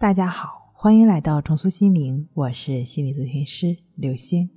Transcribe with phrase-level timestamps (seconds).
[0.00, 4.48] 大家好，欢迎来到重塑心灵，我是心理咨询师刘星。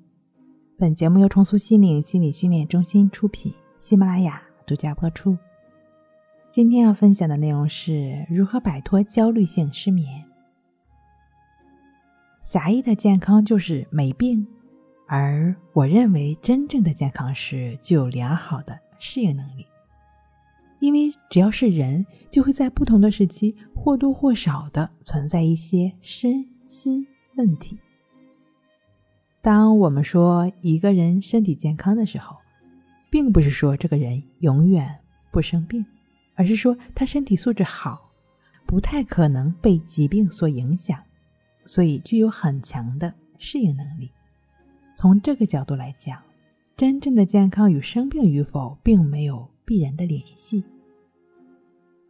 [0.77, 5.37] 本节目由重塑心灵心理训练中心出品，喜马拉雅独家播出。
[6.49, 10.23] 今天要分享的内容是如何摆脱焦虑性失眠。
[12.41, 14.47] 狭义的健康就是没病，
[15.09, 19.67] 而我认为真正的健康是具有良好的适应能力。
[20.83, 27.79] 因为只要是人，就会在不同的时期或多或少的存在一些身心问题。
[29.41, 32.35] 当我们说一个人身体健康的时候，
[33.09, 34.93] 并不是说这个人永远
[35.31, 35.85] 不生病，
[36.35, 38.11] 而是说他身体素质好，
[38.65, 41.01] 不太可能被疾病所影响，
[41.65, 44.11] 所以具有很强的适应能力。
[44.97, 46.21] 从这个角度来讲，
[46.75, 50.61] 真正的健康与生病与否并没有必然的联系。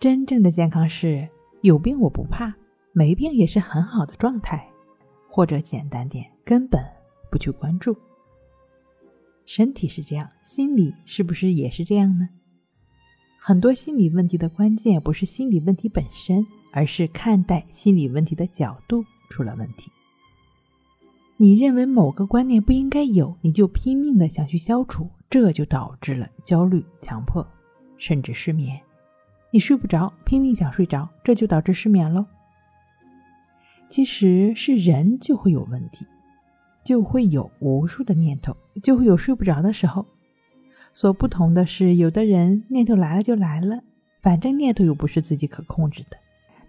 [0.04, 1.26] 真正的健康是
[1.62, 2.54] 有病我不怕，
[2.92, 4.68] 没病也是很好的状态，
[5.30, 6.84] 或者简单点，根本
[7.32, 7.95] 不去关注。
[9.45, 12.28] 身体是这样，心理是不是也是这样呢？
[13.40, 19.90] 很多心理问题的关键不是心理问题本身，而是看待心理问题的角度出了问题。
[21.38, 27.48] 你认为某个观念不应该有，你就拼命的想去消除，这就导致了焦虑、强迫，
[27.98, 28.78] 甚至失眠。
[29.54, 32.26] 你睡不着，拼命想睡着，这就导致失眠喽。
[33.88, 36.08] 其实是人就会有问题，
[36.84, 40.08] 就会有无数的念头，就会有睡不着的时候。
[40.92, 43.84] 所不同的是，有的人念头来了就来了，
[44.23, 46.17] 反正念头又不是自己可控制的，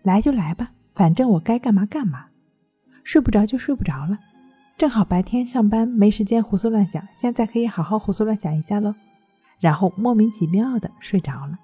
[0.03, 2.27] 来就来吧，反正我该干嘛干嘛。
[3.03, 4.19] 睡不着就睡不着了，
[4.77, 8.95] 正好白天上班没时间胡思乱想，现在可以好好胡思乱想一下喽，
[9.59, 11.59] 然后莫名其妙的睡着了。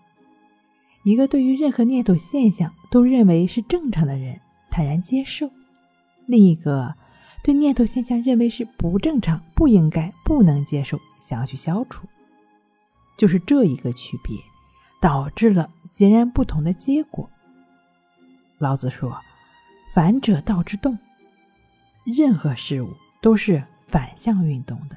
[1.02, 4.38] 一个对于任何念头现象都认为是正常的人，
[4.70, 5.48] 坦然接受；
[6.26, 6.94] 另一个
[7.42, 12.06] 对念头现象认为是不正常、不应该、不能接受，想要去消除。
[13.16, 14.36] 就是这一个区别，
[15.00, 17.28] 导致了截然不同的结果。
[18.58, 19.18] 老子说
[19.94, 20.98] ：“反者道之动。”
[22.04, 24.96] 任何事物都是反向运动的，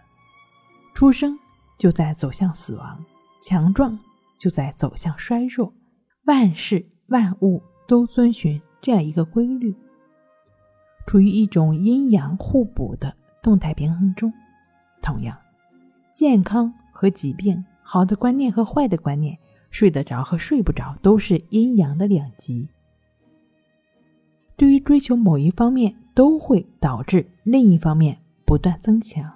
[0.94, 1.38] 出生
[1.78, 3.04] 就在走向死亡，
[3.42, 3.98] 强壮
[4.38, 5.72] 就在走向衰弱。
[6.26, 9.76] 万事万物都遵循这样一个规律，
[11.06, 14.32] 处于一种阴阳互补的动态平衡中。
[15.02, 15.38] 同样，
[16.14, 19.38] 健康和疾病，好的观念和坏的观念，
[19.70, 22.70] 睡得着和睡不着，都是阴阳的两极。
[24.56, 29.30] 对于追求某一方面，都会导致另一方面不断增强。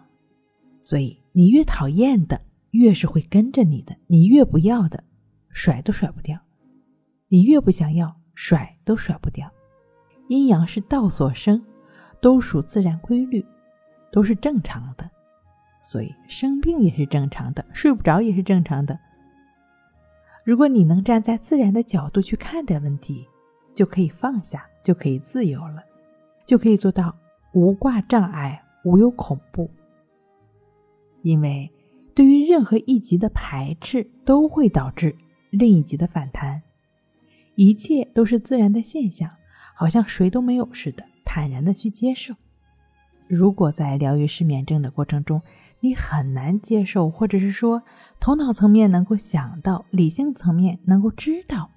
[0.81, 2.39] 所以，你越讨厌的，
[2.71, 5.03] 越是会跟着你的；你越不要的，
[5.49, 6.39] 甩都甩不掉。
[7.29, 9.51] 你越不想要，甩都甩不掉。
[10.29, 11.63] 阴阳是道所生，
[12.21, 13.45] 都属自然规律，
[14.11, 15.09] 都是正常的。
[15.81, 18.99] 所以生病也是正常的，睡不着也是正常的。
[20.43, 23.27] 如果你能站在自然的角度去看待问题，
[23.75, 25.83] 就可以放下，就可以自由了，
[26.45, 27.15] 就可以做到
[27.53, 29.69] 无挂障碍，无有恐怖。
[31.23, 31.69] 因为
[32.15, 35.15] 对于任何一级的排斥，都会导致
[35.51, 36.61] 另一级的反弹。
[37.57, 39.31] 一切都是自然的现象，
[39.75, 42.35] 好像谁都没有似的，坦然的去接受。
[43.27, 45.41] 如果在疗愈失眠症的过程中，
[45.79, 47.81] 你很难接受，或者是说
[48.19, 51.67] 头脑层面能够想到，理性层面能够知道，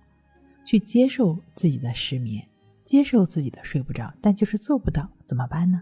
[0.66, 2.46] 去接受自己的失眠，
[2.84, 5.80] 接受自己的睡不着，但就是做不到，怎么办呢？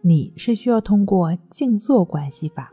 [0.00, 2.72] 你是需要通过静坐关系法，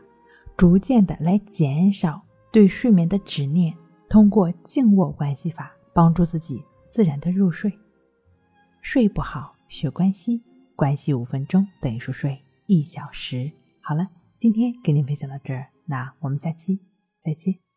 [0.56, 3.74] 逐渐的来减少对睡眠的执念，
[4.08, 5.70] 通过静卧关系法。
[5.92, 7.72] 帮助自己自然的入睡，
[8.80, 10.42] 睡不好学关系，
[10.76, 13.50] 关系五分钟等于熟睡一小时。
[13.80, 14.08] 好了，
[14.38, 16.80] 今天给您分享到这儿，那我们下期
[17.20, 17.69] 再见。